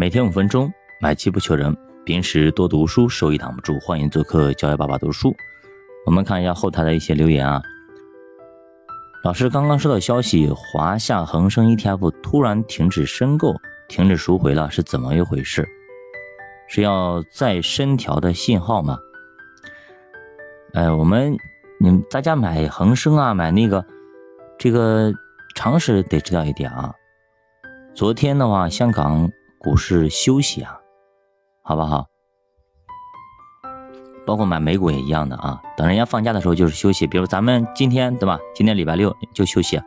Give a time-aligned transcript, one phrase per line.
[0.00, 1.76] 每天五分钟，买机不求人。
[2.06, 3.78] 平时多读书，收益挡不住。
[3.80, 5.36] 欢迎做客教育爸爸读书。
[6.06, 7.60] 我们看一下后台的一些留言啊。
[9.22, 13.54] 老师刚刚收到消息，华夏恒生 ETF 突然停止申购、
[13.90, 15.68] 停止赎回了，是怎么一回事？
[16.66, 18.98] 是要再深调的信号吗？
[20.72, 21.36] 哎，我们
[21.78, 23.84] 你们大家买恒生啊，买那个
[24.58, 25.12] 这个
[25.54, 26.90] 常识得知道一点啊。
[27.92, 29.30] 昨天的话，香港
[29.62, 30.80] 股市休息啊，
[31.62, 32.06] 好不好？
[34.24, 37.06] 包括买美股也一样的啊，等人家放假的时候就是休息。
[37.06, 38.40] 比如咱们今天对吧？
[38.54, 39.78] 今天礼拜六就休息。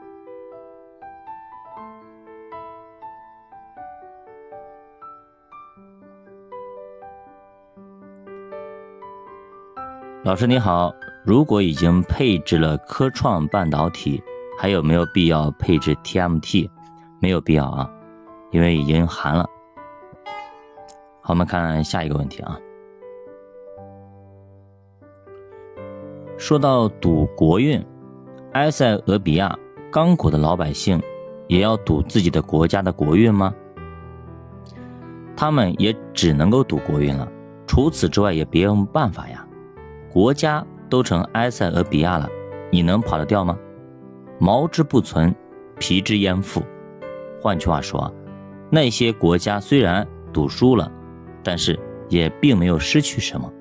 [10.23, 10.93] 老师你好，
[11.25, 14.21] 如果已经配置了科创半导体，
[14.59, 16.69] 还有没有必要配置 TMT？
[17.19, 17.89] 没有必要啊，
[18.51, 19.49] 因为已经含了。
[21.25, 22.59] 好，我们看下一个问题啊。
[26.37, 27.81] 说到赌国运，
[28.51, 29.57] 埃塞俄比亚
[29.89, 31.01] 刚果的老百姓
[31.47, 33.55] 也要赌自己的国家的国运吗？
[35.33, 37.25] 他们也只能够赌国运了，
[37.65, 39.47] 除此之外也别无办法呀。
[40.11, 42.27] 国家都成埃塞俄比亚了，
[42.69, 43.57] 你能跑得掉吗？
[44.39, 45.33] 毛之不存，
[45.79, 46.61] 皮之焉附。
[47.41, 48.13] 换句话说，
[48.69, 50.91] 那些国家虽然赌输了，
[51.43, 51.77] 但是
[52.09, 53.51] 也并没有失去什么。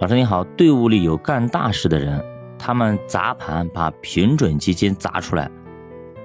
[0.00, 2.24] 老师你好，队伍里有干大事的人，
[2.58, 5.48] 他们砸盘把平准基金砸出来，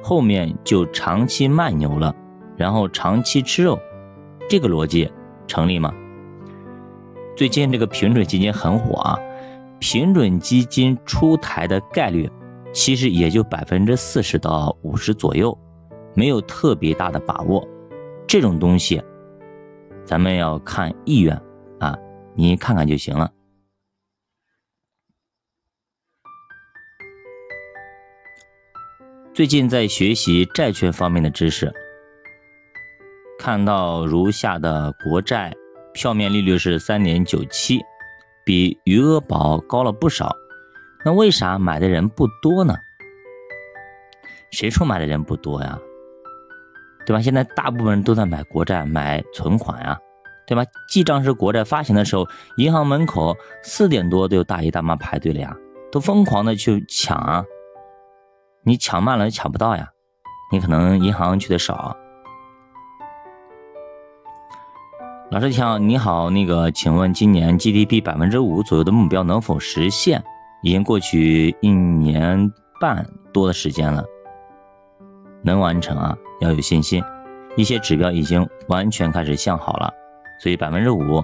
[0.01, 2.15] 后面就长期卖牛了，
[2.55, 3.79] 然后长期吃肉，
[4.49, 5.11] 这个逻辑
[5.45, 5.93] 成立吗？
[7.35, 9.19] 最近这个平准基金很火啊，
[9.77, 12.27] 平准基金出台的概率
[12.77, 15.57] 其实也就百分之四十到五十左右，
[16.13, 17.67] 没有特别大的把握。
[18.27, 19.01] 这种东西，
[20.05, 21.35] 咱们要看意愿
[21.79, 21.97] 啊，
[22.35, 23.33] 你看看就行了。
[29.33, 31.73] 最近在学习债券方面的知识，
[33.39, 35.51] 看到如下的国债
[35.95, 37.81] 票面利率是三点九七，
[38.45, 40.31] 比余额宝高了不少。
[41.07, 42.75] 那为啥买的人不多呢？
[44.51, 45.79] 谁说买的人不多呀？
[47.05, 47.21] 对吧？
[47.21, 49.97] 现在大部分人都在买国债、买存款呀，
[50.45, 50.65] 对吧？
[50.89, 55.55] 记账式国债发行的时候，银行门口四点多都有大爷大妈排队了呀，
[55.93, 57.45] 都疯狂的去抢啊。
[58.63, 59.87] 你抢慢了就抢不到呀，
[60.51, 61.95] 你可能银行去的少。
[65.31, 70.21] 老师你好，你好，那个，请问今年 GDP 百分之五左右的目标能否实现？
[70.67, 72.51] 已经过去一年
[72.81, 74.03] 半多的时间了，
[75.41, 77.01] 能完成啊，要有信心。
[77.55, 79.89] 一些指标已经完全开始向好了，
[80.43, 81.23] 所以百分之五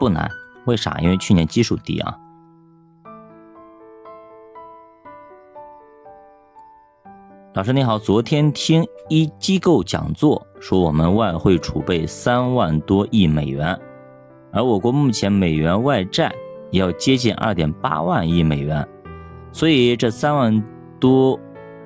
[0.00, 0.26] 不难。
[0.64, 0.96] 为啥？
[1.00, 2.16] 因为去年基数低啊。
[7.52, 13.78] 老师你好，昨天听一机构讲座说，我们外汇储备三万多亿美元，
[14.50, 16.34] 而我国目前美元外债
[16.72, 18.86] 要接近二点八万亿美元，
[19.52, 20.62] 所以这三万
[20.98, 21.38] 多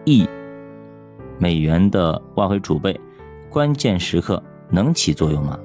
[0.05, 0.27] 亿
[1.39, 2.99] 美元的外汇储备，
[3.51, 5.59] 关键时刻能起作用吗？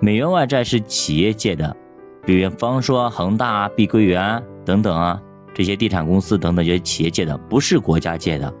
[0.00, 1.76] 美元外债是企业借的，
[2.24, 5.20] 比方说恒大、碧桂园等等啊。
[5.52, 8.54] 这些地产公司等等这些企业借的不是国家借的，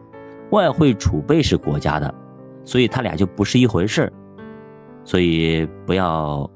[0.50, 2.12] 外汇储备是国家的，
[2.64, 4.12] 所以他俩就不是一回事儿。
[5.04, 6.50] 所以不要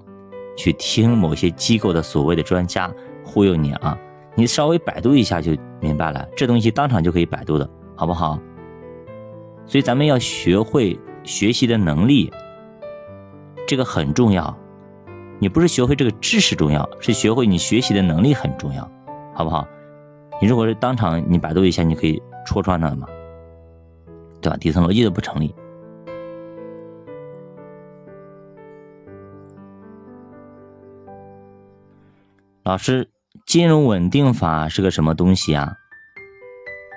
[0.57, 2.93] 去听某些机构的所谓的专家
[3.25, 3.99] 忽悠你啊，
[4.35, 8.39] 你稍微百度一下就明白了，这东西当场就可以百度的好不好？
[9.67, 12.31] 所以咱们要学会学习的能力，
[13.67, 14.55] 这个很重要。
[15.41, 18.89] 你不是学会这个知识重要，是学会你学习的能力很重要，
[19.35, 19.67] 好不好？
[20.41, 23.07] 你如果是当场你百度一下，你可以戳穿他嘛，
[24.41, 24.57] 对吧？
[24.57, 25.55] 底层逻辑都不成立。
[32.65, 33.11] 老师，
[33.45, 35.77] 金融稳定法是个什么东西啊？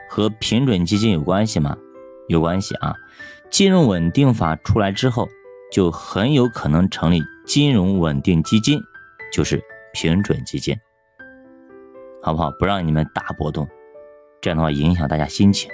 [0.09, 1.75] 和平准基金有关系吗？
[2.29, 2.95] 有关系啊！
[3.49, 5.27] 金融稳定法出来之后，
[5.69, 8.79] 就很有可能成立金融稳定基金，
[9.29, 9.61] 就是
[9.91, 10.73] 平准基金。
[12.23, 12.49] 好不好？
[12.51, 13.67] 不让你们大波动，
[14.39, 15.69] 这样的话影响大家心情，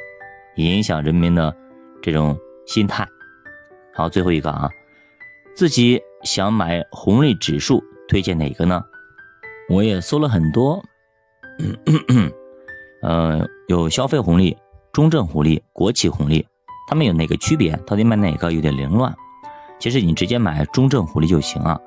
[0.56, 1.56] 影响人民的
[2.01, 2.36] 这种
[2.66, 3.07] 心态。
[3.94, 4.68] 好，最后一个啊，
[5.56, 8.84] 自己想买红利指数，推荐哪个呢？
[9.74, 10.84] 我也搜了很多，
[13.02, 14.56] 嗯，有消费红利、
[14.92, 16.46] 中证红利、国企红利，
[16.88, 17.75] 它们有哪个区别？
[17.88, 19.12] 到底买哪个有点凌乱。
[19.80, 21.80] 其实你直接买中证红利就行啊。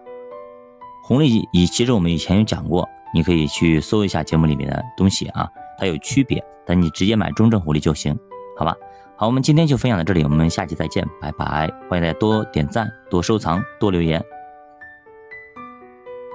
[1.05, 5.49] 红利以其实我们以前有讲过，你可以去搜一下节目里面的东西啊，
[5.79, 8.19] 它有区别，但你直接买中证红利就行，
[8.59, 8.75] 好吧？
[9.17, 11.73] 好，我们今天就分享到这里，我们下期再见，拜拜！
[11.89, 14.21] 欢迎大家多点赞、多收藏、多留言。